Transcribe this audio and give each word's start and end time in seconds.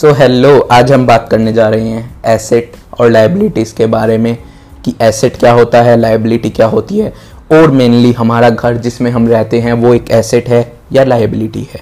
सो 0.00 0.08
so, 0.08 0.18
hello 0.18 0.60
आज 0.60 0.92
हम 0.92 1.06
बात 1.06 1.28
करने 1.30 1.52
जा 1.52 1.68
रहे 1.68 1.88
हैं 1.88 2.22
एसेट 2.26 2.72
और 3.00 3.10
लाइबिलिटीज़ 3.10 3.74
के 3.74 3.86
बारे 3.86 4.18
में 4.18 4.38
कि 4.84 4.94
एसेट 5.00 5.36
क्या 5.36 5.52
होता 5.52 5.82
है 5.82 5.96
लाइबिलिटी 5.96 6.50
क्या 6.50 6.66
होती 6.66 6.98
है। 6.98 7.12
और 7.52 7.70
मेनली 7.70 8.12
हमारा 8.12 8.50
घर 8.50 8.76
जिसमें 8.76 9.10
हम 9.10 9.28
रहते 9.28 9.60
हैं 9.60 9.72
वो 9.72 9.94
एक 9.94 10.10
एसेट 10.10 10.48
है 10.48 10.72
या 10.92 11.04
लाइबिलिटी 11.04 11.68
है। 11.74 11.80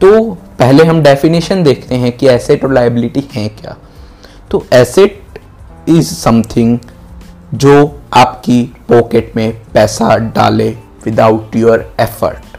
तो 0.00 0.30
पहले 0.34 0.84
हम 0.84 1.02
डेफिनेशन 1.02 1.62
देखते 1.62 1.94
हैं 1.94 2.12
कि 2.12 2.28
एसेट 2.28 2.64
और 2.64 2.72
लाइबिलिटी 2.72 3.28
हैं 3.32 3.56
क्या। 3.60 3.76
तो 4.50 4.66
एसेट 4.72 5.22
इज़ 5.88 6.14
समथिंग 6.14 6.78
जो 7.54 8.00
आपकी 8.14 8.74
पॉकेट 8.88 9.32
में 9.36 9.62
पैसा 9.74 10.16
डाले 10.16 10.70
विदाउट 11.04 11.56
योर 11.56 11.94
एफर्ट 12.00 12.58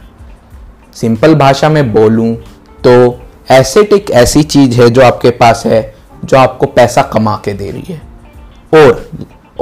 सिंपल 0.96 1.34
भाषा 1.34 1.68
में 1.68 1.92
बोलूँ 1.92 2.34
तो 2.86 3.23
एसेट 3.50 3.92
एक 3.92 4.10
ऐसी 4.10 4.42
चीज़ 4.42 4.80
है 4.82 4.90
जो 4.90 5.02
आपके 5.02 5.30
पास 5.30 5.62
है, 5.66 5.94
जो 6.24 6.36
आपको 6.36 6.66
पैसा 6.66 7.02
कमा 7.02 7.42
के 7.44 7.52
दे 7.52 7.70
रही 7.70 7.94
है। 7.94 8.02
और 8.74 9.10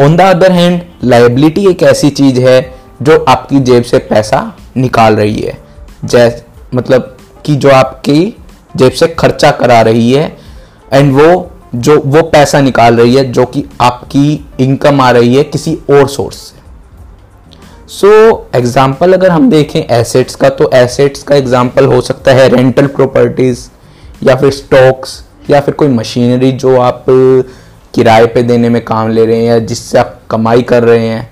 on 0.01 0.17
the 0.17 0.21
other 0.21 0.53
hand 0.53 0.83
liability 1.05 1.67
एक 1.67 1.83
ऐसी 1.83 2.11
चीज़ 2.11 2.41
है 2.41 2.75
जो 3.03 3.25
आपकी 3.29 3.61
जेब 3.61 3.83
से 3.83 3.99
पैसा 3.99 4.57
निकाल 4.77 5.17
रही 5.17 5.41
है। 5.41 5.59
जैस 6.05 6.45
मतलब 6.75 7.17
कि 7.47 7.55
जो 7.55 7.71
आपकी 7.71 8.37
जेब 8.77 8.93
से 8.93 9.09
खर्चा 9.09 9.51
करा 9.51 9.81
रही 9.81 10.13
है 10.13 10.37
एंड 10.93 11.13
वो, 11.13 11.51
जो, 11.75 12.01
वो 12.01 12.23
पैसा 12.23 12.61
निकाल 12.61 12.97
रही 12.97 13.15
है, 13.15 13.33
जो 13.33 13.45
कि 13.47 13.65
आपकी 13.81 14.49
इनकम 14.61 15.01
आ 15.01 15.11
रही 15.11 15.37
है 15.37 15.45
किसी 15.45 15.75
और 15.91 16.09
सोर्स 16.09 16.37
से। 16.37 16.62
सो 17.93 18.09
so, 18.09 18.57
एग्ज़ाम्पल 18.57 19.13
अगर 19.13 19.31
हम 19.31 19.49
देखें 19.51 19.81
एसेट्स 19.81 20.35
का 20.35 20.49
तो 20.51 20.71
एसेट्स 20.75 21.23
का 21.23 21.35
एग्ज़ाम्पल 21.37 21.87
हो 21.87 22.01
सकता 22.01 22.33
है 22.33 22.49
रेंटल 22.49 22.87
प्रॉपर्टीज़ 22.87 23.69
या 24.25 24.37
फिर 24.37 24.51
स्टॉक्स 24.51 25.23
या 25.51 25.61
फिर 25.61 25.75
कोई 25.75 25.89
मशीनरी 25.89 26.51
जो 26.53 26.77
आप 26.81 27.05
किराए 27.95 28.27
पे 28.27 28.43
देने 28.43 28.69
में 28.69 28.81
काम 28.85 29.09
ले 29.09 29.27
रहे 29.27 29.37
हैं 29.37 29.45
या 29.45 29.59
जिससे 29.59 29.99
आप 29.99 30.19
कमाई 30.31 30.63
कर 30.63 30.83
रहे 30.83 31.07
हैं 31.07 31.29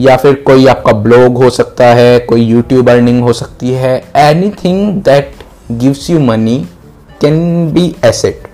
या 0.00 0.16
फिर 0.16 0.34
कोई 0.46 0.66
आपका 0.66 0.92
ब्लॉग 1.00 1.42
हो 1.42 1.50
सकता 1.50 1.86
है 1.94 2.18
कोई 2.28 2.44
यूट्यूब 2.44 2.90
अर्निंग 2.90 3.22
हो 3.22 3.32
सकती 3.32 3.72
है 3.72 3.96
anything 4.64 5.02
that 5.02 5.34
gives 5.72 6.08
you 6.10 6.20
money 6.20 6.58
can 7.20 7.70
be 7.72 7.94
asset 8.04 8.48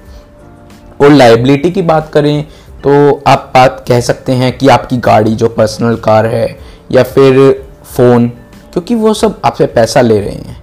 और 1.00 1.10
लाइबिलिटी 1.10 1.70
की 1.70 1.82
बात 1.82 2.10
करें 2.12 2.44
तो 2.84 3.22
आप 3.26 3.50
बात 3.54 3.84
कह 3.88 4.00
सकते 4.00 4.32
हैं 4.32 4.56
कि 4.58 4.68
आपकी 4.70 4.96
गाड़ी 5.02 5.34
जो 5.34 5.48
पर्सनल 5.48 5.96
कार 5.96 6.26
है 6.26 6.46
या 6.90 7.02
फिर 7.04 7.64
फ़ोन, 7.86 8.28
क्योंकि 8.72 8.94
वो 8.94 9.14
सब 9.14 9.40
आपसे 9.44 9.66
पैसा 9.68 10.00
ले 10.00 10.18
रहे 10.20 10.30
हैं। 10.30 10.56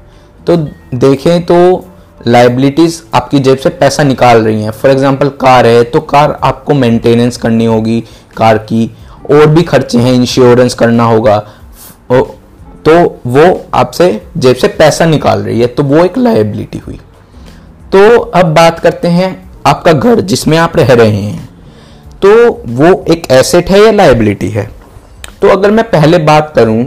तो 0.48 0.56
देखें 0.98 1.46
तो 1.46 1.86
लाइबिलिटीज़ 2.28 3.02
आपकी 3.14 3.40
जेब 3.40 3.58
से 3.58 3.70
पैसा 3.72 4.04
निकाल 4.04 4.42
रही 4.44 4.64
हैं। 4.64 4.72
फॉर 4.72 4.92
एग्जांपल 4.92 5.30
कार 5.42 5.68
है 5.68 5.84
तो 5.84 6.00
कार 6.02 6.38
आपको 6.44 6.74
मेंटेनेंस 6.74 7.38
करनी 7.38 7.66
होगी 7.66 8.00
कार 8.38 8.58
की, 8.60 8.90
और 9.32 9.46
भी 9.48 9.64
खर्चे 9.64 10.00
हैं 10.00 10.14
इंश्योरेंस 10.14 10.74
करना 10.74 11.04
होगा। 11.04 11.38
तो 12.86 12.94
वो 13.28 13.44
आपसे 13.74 14.10
जेब 14.38 14.56
से 14.56 14.68
पैसा 14.70 15.06
निकाल 15.06 15.40
रही 15.40 15.60
है 15.62 15.68
तो 15.68 15.84
वो 15.84 16.04
एक 16.06 16.18
लाइबिलिटी 16.18 16.78
हुई। 16.78 17.00
तो 17.92 18.18
अब 18.20 18.54
बात 18.56 18.80
करते 18.80 19.08
हैं 19.08 19.30
आपका 19.66 19.94
घर 19.94 20.22
जिसमें 20.22 20.58
आप 20.58 20.78
रह 20.78 20.94
रहे 20.94 21.10
हैं। 21.12 21.48
तो 22.22 22.50
वो 22.68 23.04
एक 23.10 23.32
एसेट 23.32 23.70
है 23.70 23.80
या 23.80 23.92
लाइबिलिटी 23.92 24.50
है? 24.50 24.70
तो 25.42 25.48
अगर 25.48 25.72
मैं 25.72 25.90
पहले 25.90 26.18
बात 26.18 26.52
करूँ 26.56 26.84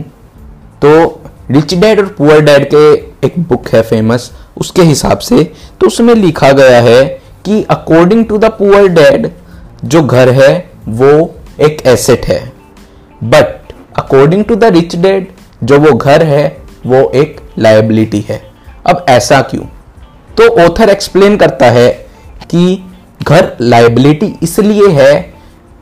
तो 0.83 1.21
रिच 1.51 1.75
डैड 1.75 1.99
और 2.01 2.07
पुअर 2.19 2.41
डैड 2.41 2.69
के 2.75 2.93
एक 3.27 3.39
बुक 3.39 3.69
है 3.69 3.83
फ़ेमस 3.83 4.31
उसके 4.57 4.83
हिसाब 4.83 5.19
से 5.19 5.45
तो 5.81 5.87
उसमें 5.87 6.15
लिखा 6.15 6.53
गया 6.53 6.81
है 6.81 7.05
कि 7.45 7.63
according 7.71 8.25
to 8.27 8.39
the 8.39 8.45
poor 8.45 8.89
dad 8.89 9.31
जो 9.85 10.03
घर 10.03 10.29
है, 10.29 10.71
वो 10.89 11.35
एक 11.61 11.83
एसेट 11.87 12.27
है। 12.27 12.41
But 13.25 13.73
according 13.99 14.45
to 14.45 14.55
the 14.55 14.65
rich 14.65 14.97
dad 14.97 15.27
जो 15.65 15.79
वो 15.79 15.93
घर 15.93 16.23
है, 16.23 16.57
वो 16.87 17.11
एक 17.15 17.41
लाइबिलिटी 17.59 18.21
है। 18.29 18.41
अब 18.87 19.05
ऐसा 19.09 19.41
क्यों? 19.43 19.65
तो 20.37 20.49
ऑथर 20.65 20.89
एक्सप्लेन 20.89 21.37
करता 21.37 21.71
है 21.71 21.89
कि 22.51 22.85
घर 23.23 23.53
लाइबिलिटी 23.61 24.35
इसलिए 24.43 24.89
है 24.89 25.21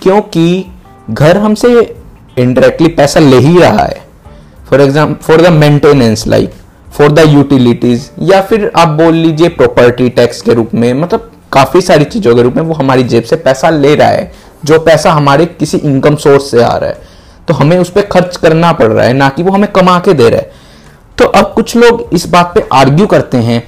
क्योंकि 0.03 0.66
घर 1.10 1.36
हमसे 1.36 1.69
इनडायरेक्टली 2.40 2.88
पैसा 2.90 3.20
ले 3.20 3.36
ही 3.38 3.58
रहा 3.58 3.84
है। 3.84 4.00
For 4.70 4.80
example 4.80 5.24
for 5.24 5.42
the 5.42 5.52
maintenance 5.52 6.26
like 6.26 6.52
for 6.92 7.12
the 7.12 7.24
utilities 7.28 8.10
या 8.22 8.40
फिर 8.42 8.70
आप 8.76 8.88
बोल 8.98 9.14
लीजिए 9.14 9.48
प्रॉपर्टी 9.50 10.08
टैक्स 10.10 10.40
के 10.42 10.54
रूप 10.54 10.74
में 10.74 10.92
मतलब 10.94 11.30
काफ़ी 11.52 11.80
सारी 11.80 12.04
चीज़ों 12.06 12.34
के 12.36 12.42
रूप 12.42 12.56
में 12.56 12.62
वो 12.62 12.74
हमारी 12.74 13.02
जेब 13.04 13.24
से 13.24 13.36
पैसा 13.38 13.70
ले 13.70 13.94
रहा 13.94 14.08
है, 14.08 14.32
जो 14.64 14.78
पैसा 14.80 15.12
हमारे 15.12 15.46
किसी 15.48 15.78
इनकम 15.78 16.16
सोर्स 16.16 16.50
से 16.50 16.62
आ 16.62 16.76
रहा 16.76 16.90
है। 16.90 17.08
तो 17.48 17.54
हमें 17.54 17.78
उस 17.78 17.90
पर 17.90 18.02
खर्च 18.02 18.36
करना 18.36 18.72
पड़ 18.72 18.86
रहा 18.86 19.04
है, 19.04 19.12
ना 19.12 19.28
कि 19.28 19.42
वो 19.42 19.52
हमें 19.52 19.70
कमा 19.72 19.98
के 19.98 20.12
दे 20.14 20.28
रहा 20.28 20.40
है। 20.40 20.50
तो 21.18 21.24
अब 21.26 21.52
कुछ 21.54 21.76
लोग 21.76 22.08
इस 22.12 22.28
बात 22.28 22.52
पे 22.54 22.66
आर्ग्यू 22.72 23.06
करते 23.06 23.38
हैं 23.38 23.60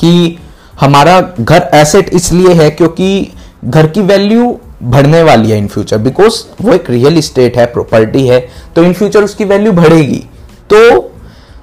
कि 0.00 0.38
हमारा 0.80 1.20
घर 1.40 1.68
एसेट 1.74 2.08
इसलिए 2.10 2.52
है 2.54 2.70
क्योंकि 2.70 3.30
घर 3.64 3.86
की 3.86 4.00
वैल्यू 4.02 4.58
बढ़ने 4.82 5.22
वाली 5.22 5.50
है 5.50 5.58
इन 5.58 5.66
फ्यूचर 5.68 5.98
बिकॉज़ 5.98 6.42
वो 6.60 6.72
एक 6.72 6.90
रियल 6.90 7.18
इस्टेट 7.18 7.56
है 7.58 7.66
प्रॉपर्टी 7.66 8.26
है 8.26 8.40
तो 8.76 8.82
इन 8.82 8.92
फ्यूचर 8.92 9.24
उसकी 9.24 9.44
वैल्यू 9.44 9.72
बढ़ेगी. 9.72 10.24
तो 10.70 11.12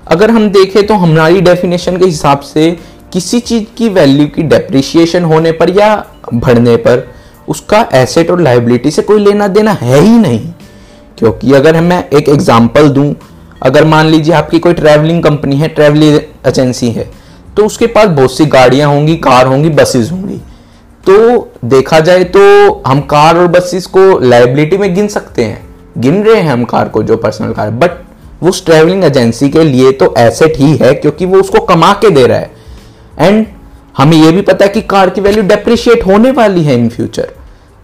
अगर 0.08 0.32
हम 0.32 0.50
देखें 0.50 0.86
तो 0.88 0.94
हमारी 0.96 1.42
डेफिनेशन 1.42 1.98
के 1.98 2.06
हिसाब 2.06 2.40
से 2.40 2.72
किसी 3.14 3.40
चीज़ 3.40 3.64
की 3.78 3.90
वैल्यू 3.90 4.28
की 4.28 4.44
डेप्रिशिएशन 4.44 5.24
होने 5.24 5.52
पर 5.52 5.70
या 5.78 5.96
बढ़ने 6.34 6.76
पर 6.78 7.08
उसका 7.48 7.88
एसेट 7.94 8.32
और 8.32 8.42
लाइबिलिटी 8.42 8.92
से 8.92 9.02
कोई 9.02 9.20
लेना 9.20 9.48
देना 9.48 9.72
है 9.74 10.00
ही 10.02 10.18
नहीं. 10.18 10.40
क्योंकि 11.18 11.54
अगर 11.54 11.80
मैं 11.82 12.04
एक 12.10 12.30
एग्जांपल 12.30 12.90
दूँ, 12.90 13.14
अगर 13.64 13.86
मान 13.86 14.06
लीजिए 14.06 14.34
आपकी 14.36 14.60
कोई 14.60 14.74
ट्रैवलिंग 14.74 15.24
कंपनी 15.24 15.56
है 15.56 15.68
ट्रैवलिंग 15.68 16.20
एजेंसी 16.48 16.90
है 16.92 17.10
तो 17.58 17.66
उसके 17.66 17.88
पास 17.88 18.08
बहुत 18.08 18.38
सी 18.38 18.46
गाड़ियाँ 18.48 18.90
होंगी 18.90 19.16
कार 19.18 19.48
होंगी 19.48 19.70
बसेस 19.72 20.12
होंगी. 20.12 20.40
तो 21.08 21.52
देखा 21.66 22.00
जाए 22.00 22.24
तो 22.26 22.40
हम 22.88 23.02
कार 23.04 23.38
और 23.38 23.48
बसेस 23.50 23.86
को 23.88 24.08
लाइबिलिटी 24.20 24.78
में 24.78 24.94
गिन 24.96 25.08
सकते 25.08 25.44
हैं। 25.44 25.64
गिन 25.98 26.24
रहे 26.24 26.42
हैं 26.42 26.50
हम 26.50 26.64
कार 26.66 26.90
को, 26.90 27.04
जो 27.04 27.18
पर्सनल 27.18 27.54
कार 27.54 27.70
बट 27.72 27.92
वो 28.42 28.50
उस 28.50 28.66
ट्रेवलिंग 28.66 29.04
एजेंसी 29.04 29.50
के 29.50 29.64
लिए 29.64 29.92
तो 29.94 30.14
एसेट 30.18 30.58
ही 30.58 30.76
है, 30.78 30.94
क्योंकि 30.94 31.26
वो 31.26 31.40
उसको 31.40 31.60
कमा 31.66 31.92
के 31.94 32.10
दे 32.10 32.26
रहा 32.28 32.38
है। 32.38 32.52
एंड 33.20 33.46
हमें 33.98 34.18
ये 34.18 34.32
भी 34.32 34.42
पता 34.42 34.66
है 34.66 34.72
कि 34.72 34.82
कार 34.84 35.10
की 35.10 35.22
वैल्यू 35.22 35.44
डेप्रिशिएट 35.44 36.06
होने 36.06 36.32
वाली 36.32 36.64
है 36.64 36.74
इन 36.76 36.90
फ्यूचर 36.90 37.30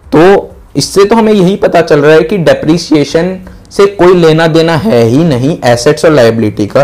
तो 0.06 0.50
इससे 0.76 1.04
तो 1.04 1.16
हमें 1.16 1.32
यही 1.32 1.54
पता 1.56 1.80
चल 1.82 2.00
रहा 2.00 2.14
है 2.14 2.22
कि 2.22 2.38
डेप्रिसिएशन 2.40 3.38
से 3.70 3.86
कोई 3.88 4.14
लेना 4.14 4.46
देना 4.48 4.76
है 4.78 5.02
ही 5.04 5.24
नहीं 5.24 5.56
एसेट्स 5.64 6.04
और 6.04 6.12
लाइबिलिटी 6.12 6.66
का। 6.66 6.82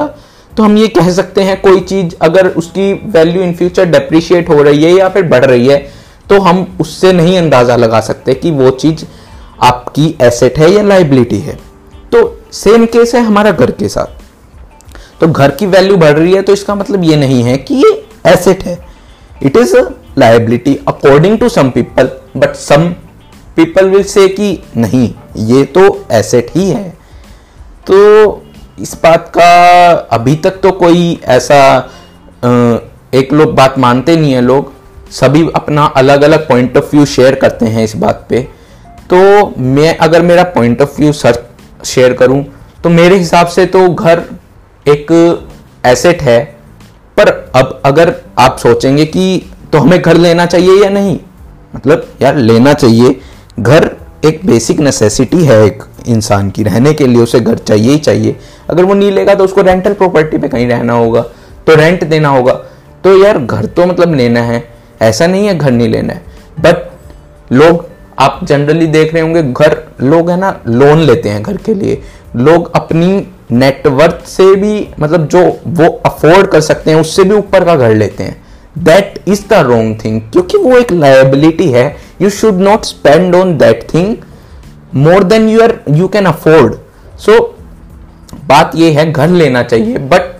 तो 0.52 0.62
हम 0.62 0.76
ये 0.78 0.88
कह 0.88 1.10
सकते 1.12 1.42
हैं, 1.42 1.60
कोई 1.60 1.80
चीज़ 1.82 2.14
अगर 2.22 2.46
उसकी 2.48 2.92
वैल्यू 3.10 3.42
इन 3.42 3.52
फ्यूचर 3.54 3.84
डेप्रिशिएट 3.86 4.48
हो 4.48 4.62
रही 4.62 4.84
है 4.84 4.92
या 4.92 5.08
फिर 5.08 5.22
बढ़ 5.24 5.44
रही 5.44 5.66
है 5.66 5.78
तो 6.30 6.38
हम 6.40 6.76
उससे 6.80 7.12
नहीं 7.12 7.36
अंदाज़ा 7.38 7.76
लगा 7.76 8.00
सकते 8.02 8.34
कि 8.34 8.50
वो 8.50 8.70
चीज़ 8.72 9.04
आपकी 9.62 10.14
एसेट 10.22 10.58
है 10.58 10.70
या 10.70 10.82
लाइबिलिटी 10.82 11.38
है। 11.38 11.58
तो 12.12 12.40
सेम 12.54 12.84
केस 12.86 13.14
है 13.14 13.22
हमारा 13.22 13.50
घर 13.50 13.70
के 13.72 13.88
साथ। 13.88 15.20
तो 15.20 15.26
घर 15.26 15.50
की 15.50 15.66
वैल्यू 15.66 15.96
बढ़ 15.96 16.18
रही 16.18 16.34
है 16.34 16.42
तो 16.42 16.52
इसका 16.52 16.74
मतलब 16.74 17.04
ये 17.04 17.16
नहीं 17.16 17.42
है 17.42 17.56
कि 17.58 17.74
ये 17.76 17.92
एसेट 18.26 18.62
है। 18.64 18.78
It 19.42 19.56
is 19.56 19.76
liability 20.18 20.78
according 20.88 21.38
to 21.38 21.48
some 21.48 21.70
people 21.70 22.10
but 22.36 22.54
some 22.56 22.88
people 23.56 23.88
will 23.90 24.02
say 24.04 24.28
कि 24.30 24.58
नहीं, 24.76 25.12
ये 25.38 25.64
तो 25.66 26.06
एसेट 26.12 26.50
ही 26.54 26.68
है। 26.70 26.88
तो 27.86 28.42
इस 28.80 28.94
बात 29.02 29.30
का 29.36 29.90
अभी 30.12 30.34
तक 30.36 30.60
तो 30.62 30.70
कोई 30.72 31.18
ऐसा 31.26 31.60
एक 33.14 33.32
लोग 33.32 33.54
बात 33.54 33.78
मानते 33.78 34.16
नहीं 34.16 34.32
है 34.32 34.40
लोग। 34.40 34.72
सभी 35.10 35.48
अपना 35.56 35.84
अलग 35.96 36.22
अलग 36.22 36.48
पॉइंट 36.48 36.76
ऑफ़ 36.76 36.94
व्यू 36.94 37.04
शेयर 37.06 37.34
करते 37.34 37.66
हैं 37.66 37.84
इस 37.84 37.96
बात 37.96 38.26
पे। 38.30 38.40
तो 39.12 39.18
मैं, 39.58 39.96
अगर 39.96 40.22
मेरा 40.22 40.42
point 40.42 40.82
of 40.82 41.00
view 41.00 41.12
sir 41.12 41.42
share 41.84 42.12
करूँ 42.12 42.44
तो 42.84 42.88
मेरे 42.90 43.16
हिसाब 43.16 43.46
से 43.46 43.66
तो 43.66 43.88
घर 43.88 44.22
एक 44.88 45.12
एसेट 45.86 46.22
है। 46.22 46.44
पर 47.16 47.28
अब 47.54 47.80
अगर 47.84 48.14
आप 48.38 48.58
सोचेंगे 48.58 49.04
कि 49.04 49.50
तो 49.72 49.78
हमें 49.78 50.00
घर 50.02 50.16
लेना 50.16 50.46
चाहिए 50.46 50.82
या 50.82 50.90
नहीं? 50.90 51.18
मतलब 51.76 52.06
यार, 52.22 52.36
लेना 52.36 52.72
चाहिए। 52.74 53.20
घर 53.60 53.90
एक 54.24 54.40
बेसिक 54.46 54.80
नेसेसिटी 54.80 55.44
है 55.44 55.64
एक 55.66 55.82
इंसान 56.08 56.50
की। 56.50 56.62
रहने 56.62 56.92
के 56.94 57.06
लिए 57.06 57.22
उसे 57.22 57.40
घर 57.40 57.58
चाहिए 57.58 57.90
ही 57.90 57.98
चाहिए। 57.98 58.36
अगर 58.70 58.84
वो 58.84 58.94
नहीं 58.94 59.10
लेगा 59.12 59.34
तो 59.34 59.44
उसको 59.44 59.62
रेंटल 59.62 59.92
प्रॉपर्टी 59.92 60.38
पे 60.38 60.48
कहीं 60.48 60.66
रहना 60.68 60.92
होगा 60.92 61.20
तो 61.66 61.74
रेंट 61.74 62.04
देना 62.04 62.28
होगा। 62.28 62.52
तो 63.04 63.16
यार, 63.18 63.38
घर 63.38 63.66
तो 63.66 63.86
मतलब 63.86 64.14
लेना 64.14 64.40
है। 64.40 64.77
ऐसा 65.00 65.26
नहीं 65.26 65.46
है 65.46 65.56
घर 65.58 65.70
नहीं 65.70 65.88
लेना 65.88 66.12
है। 66.12 66.22
बट 66.60 67.52
लोग, 67.52 67.86
आप 68.18 68.40
जनरली 68.44 68.86
देख 68.86 69.12
रहे 69.14 69.22
होंगे, 69.22 69.42
घर 69.42 69.76
लोग 70.02 70.30
है 70.30 70.36
ना 70.36 70.60
लोन 70.66 70.98
लेते 70.98 71.28
हैं 71.28 71.42
घर 71.42 71.56
के 71.56 71.74
लिए। 71.74 72.02
लोग 72.36 72.70
अपनी 72.76 73.26
नेटवर्थ 73.50 74.26
से 74.26 74.54
भी 74.56 74.88
मतलब 75.00 75.26
जो 75.28 75.40
वो 75.66 75.88
अफोर्ड 76.06 76.46
कर 76.46 76.60
सकते 76.60 76.90
हैं, 76.90 77.00
उससे 77.00 77.24
भी 77.24 77.34
ऊपर 77.34 77.64
का 77.64 77.76
घर 77.76 77.94
लेते 77.94 78.24
हैं। 78.24 78.42
That 78.78 79.22
is 79.28 79.42
the 79.50 79.52
wrong 79.66 79.94
thing 80.04 80.20
क्योंकि 80.22 80.58
वो 80.58 80.76
एक 80.78 80.92
लाइबिलिटी 80.92 81.68
है। 81.70 81.96
You 82.22 82.30
should 82.30 82.60
not 82.60 82.84
spend 82.84 83.34
on 83.34 83.56
that 83.58 83.86
thing 83.94 84.16
more 84.96 85.24
than 85.24 85.48
you 85.48 85.60
are 85.60 85.78
you 85.90 86.08
can 86.08 86.24
afford 86.24 86.74
so 87.18 87.40
बात 88.44 88.72
ये 88.74 88.90
है, 88.90 89.10
घर 89.12 89.28
लेना 89.28 89.62
चाहिए 89.62 89.98
बट 89.98 90.36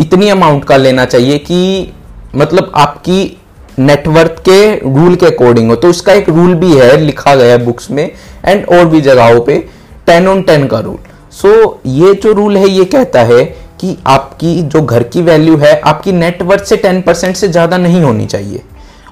इतनी 0.00 0.28
अमाउंट 0.28 0.64
का 0.64 0.76
लेना 0.76 1.04
चाहिए 1.04 1.38
कि 1.38 1.92
मतलब 2.34 2.72
आपकी 2.74 3.36
नेटवर्थ 3.80 4.38
के 4.48 4.74
रूल 4.76 5.14
के 5.16 5.26
अकॉर्डिंग 5.26 5.70
हो 5.70 5.76
तो 5.76 5.88
उसका 5.88 6.12
एक 6.12 6.28
रूल 6.28 6.54
भी 6.54 6.72
है 6.74 6.96
लिखा 6.96 7.34
गया 7.34 7.52
है 7.52 7.64
बुक्स 7.64 7.90
में 7.90 8.04
एंड 8.44 8.64
और 8.68 8.84
भी 8.84 9.00
जगहों 9.00 9.40
पे 9.40 9.58
टेन 10.06 10.28
ऑन 10.28 10.42
टेन 10.42 10.66
का 10.66 10.78
रूल 10.80 10.98
सो 11.32 11.48
so, 11.48 11.76
ये 11.86 12.14
जो 12.14 12.32
रूल 12.32 12.56
है 12.56 12.68
ये 12.68 12.84
कहता 12.86 13.22
है 13.24 13.44
कि 13.80 13.96
आपकी 14.06 14.62
जो 14.62 14.80
घर 14.82 15.02
की 15.02 15.22
वैल्यू 15.22 15.56
है 15.56 15.78
आपकी 15.80 16.12
नेटवर्थ 16.12 16.64
से 16.64 16.76
टेन 16.76 17.00
परसेंट 17.02 17.36
से 17.36 17.48
ज़्यादा 17.48 17.76
नहीं 17.78 18.02
होनी 18.02 18.26
चाहिए. 18.26 18.62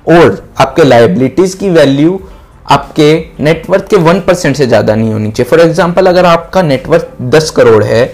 और 0.09 0.43
आपके 0.61 0.85
लाइबिलिटीज 0.85 1.55
की 1.55 1.71
वैल्यू 1.71 2.21
आपके 2.71 3.13
नेटवर्थ 3.41 3.89
के 3.91 3.97
वन 3.99 4.21
परसेंट 4.21 4.57
से 4.57 4.67
ज़्यादा 4.67 4.95
नहीं 4.95 5.13
होनी 5.13 5.31
चाहिए. 5.31 5.51
फॉर 5.51 5.61
एग्ज़ाम्पल 5.61 6.07
अगर 6.07 6.25
आपका 6.27 6.63
नेटवर्थ 6.63 7.23
दस 7.35 7.51
करोड़ 7.51 7.83
है 7.85 8.05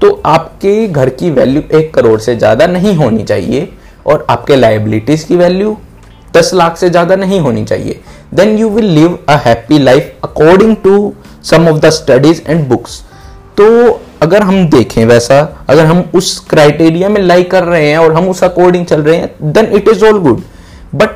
तो 0.00 0.10
आपके 0.26 0.86
घर 0.88 1.08
की 1.10 1.30
वैल्यू 1.30 1.62
एक 1.78 1.92
करोड़ 1.94 2.18
से 2.20 2.36
ज़्यादा 2.36 2.66
नहीं 2.66 2.94
होनी 2.96 3.22
चाहिए 3.24 3.68
और 4.06 4.26
आपके 4.30 4.56
लाइबिलिटीज 4.56 5.24
की 5.24 5.36
वैल्यू 5.36 5.76
दस 6.36 6.50
लाख 6.54 6.76
से 6.76 6.90
ज़्यादा 6.90 7.16
नहीं 7.16 7.40
होनी 7.40 7.64
चाहिए। 7.64 8.00
Then 8.34 8.56
you 8.58 8.68
will 8.70 8.90
live 8.90 9.18
a 9.28 9.36
happy 9.44 9.78
life 9.78 10.12
according 10.24 10.76
to 10.84 11.12
some 11.44 11.68
of 11.68 11.80
the 11.80 11.90
studies 11.92 12.42
and 12.48 12.66
books 12.68 13.02
तो 13.56 14.00
अगर 14.22 14.42
हम 14.42 14.68
देखें 14.70 15.04
वैसा, 15.06 15.40
अगर 15.68 15.84
हम 15.86 16.04
उस 16.14 16.38
क्राइटेरिया 16.50 17.08
में 17.08 17.20
लाइक 17.22 17.50
कर 17.50 17.64
रहे 17.64 17.88
हैं 17.88 17.98
और 17.98 18.12
हम 18.14 18.28
उस 18.28 18.42
अकॉर्डिंग 18.44 18.86
चल 18.86 19.02
रहे 19.02 19.16
हैं 19.16 19.52
then 19.52 19.66
it 19.76 19.88
is 19.88 20.04
all 20.04 20.18
good 20.20 20.42
but 20.94 21.10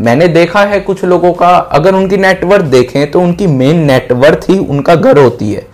मैंने 0.00 0.28
देखा 0.28 0.60
है 0.60 0.80
कुछ 0.80 1.04
लोगों 1.04 1.32
का, 1.32 1.48
अगर 1.48 1.94
उनकी 1.94 2.16
नेटवर्थ 2.16 2.64
देखें 2.66 3.10
तो 3.10 3.20
उनकी 3.20 3.46
मेन 3.46 3.84
नेटवर्थ 3.86 4.48
ही 4.50 4.58
उनका 4.58 4.94
घर 4.94 5.18
होती 5.18 5.52
है। 5.52 5.66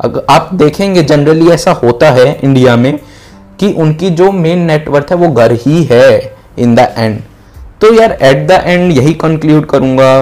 अगर 0.00 0.24
आप 0.30 0.50
देखेंगे 0.54 1.02
जनरली 1.02 1.48
ऐसा 1.50 1.72
होता 1.74 2.10
है 2.10 2.32
इंडिया 2.34 2.76
में 2.76 2.98
कि 3.60 3.72
उनकी 3.74 4.10
जो 4.12 4.30
मेन 4.32 4.58
नेटवर्थ 4.66 5.10
है 5.10 5.16
वो 5.16 5.28
घर 5.30 5.52
ही 5.62 5.82
है 5.84 6.36
इन 6.58 6.74
द 6.74 6.88
एंड 6.98 7.20
तो 7.80 7.92
यार 7.94 8.12
एट 8.22 8.46
द 8.48 8.60
एंड 8.64 8.92
यही 8.92 9.12
कंक्लूड 9.20 9.66
करूँगा। 9.66 10.12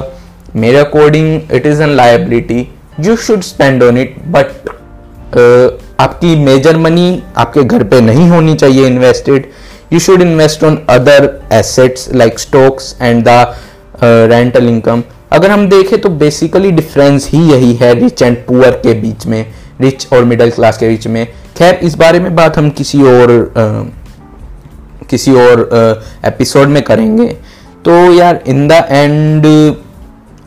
मेरे 0.57 0.79
according 0.79 1.53
it 1.55 1.67
is 1.67 1.83
an 1.83 1.95
liability 1.97 2.61
you 3.01 3.17
should 3.17 3.41
spend 3.43 3.83
on 3.83 3.99
it 3.99 4.15
but 4.27 4.69
आपकी 6.01 6.35
मेजर 6.37 6.77
मनी 6.77 7.23
आपके 7.37 7.63
घर 7.63 7.83
पे 7.85 8.01
नहीं 8.01 8.29
होनी 8.31 8.55
चाहिए 8.55 8.87
invested 8.87 9.51
you 9.93 9.99
should 9.99 10.23
invest 10.23 10.65
on 10.65 10.79
other 10.91 11.31
assets 11.53 12.09
like 12.15 12.39
stocks 12.39 12.97
and 13.03 13.25
the 13.29 13.55
rental 14.33 14.69
income 14.69 15.03
अगर 15.33 15.51
हम 15.51 15.69
देखें 15.69 16.01
तो 16.01 16.09
बेसिकली 16.19 16.71
डिफरेंस 16.73 17.29
ही 17.31 17.39
यही 17.53 17.73
है 17.75 17.93
रिच 18.01 18.23
एंड 18.23 18.37
पुअर 18.47 18.71
के 18.85 18.95
बीच 19.01 19.27
में 19.27 19.45
रिच 19.81 20.07
और 20.13 20.25
मिडिल 20.25 20.51
क्लास 20.51 20.79
के 20.79 20.89
बीच 20.89 21.07
में। 21.07 21.27
खैर 21.59 21.75
इस 21.83 21.95
बारे 21.95 22.21
में 22.21 22.35
बात 22.37 22.59
हम 22.59 22.71
किसी 22.71 23.03
और 23.03 23.33
uh, 23.51 25.07
किसी 25.11 25.33
और 25.33 25.61
एपिसोड 26.27 26.67
uh, 26.67 26.73
में 26.73 26.83
करेंगे। 26.83 27.27
तो 27.85 28.13
यार 28.13 28.43
in 28.47 28.67
the 28.69 28.85
end 28.91 29.47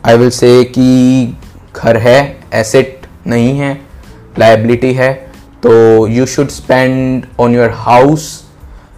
I 0.06 0.16
will 0.16 0.30
say 0.30 0.52
कि 0.76 1.34
घर 1.76 1.96
है 1.96 2.18
एसेट 2.54 3.06
नहीं 3.26 3.58
है 3.58 3.74
लाइबिलिटी 4.38 4.92
है 4.94 5.12
तो 5.62 5.72
you 6.08 6.26
should 6.26 6.48
spend 6.48 7.26
on 7.40 7.54
your 7.54 7.70
house 7.76 8.26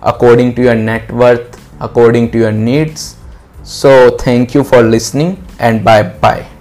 according 0.03 0.55
to 0.55 0.63
your 0.63 0.75
net worth 0.77 1.59
according 1.83 2.29
to 2.29 2.39
your 2.39 2.53
needs 2.53 3.15
so 3.73 3.95
thank 4.27 4.57
you 4.57 4.63
for 4.63 4.85
listening 4.85 5.35
and 5.61 5.83
bye 5.85 6.03
bye 6.23 6.54